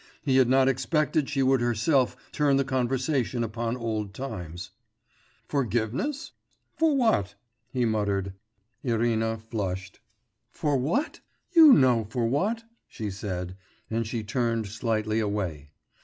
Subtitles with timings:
[0.23, 4.71] He had not expected she would herself turn the conversation upon old times.
[5.47, 6.31] 'Forgiveness...
[6.75, 7.35] for what?'...
[7.71, 8.33] he muttered.
[8.81, 9.99] Irina flushed.
[10.49, 11.19] 'For what?...
[11.51, 13.55] you know for what,' she said,
[13.91, 15.69] and she turned slightly away.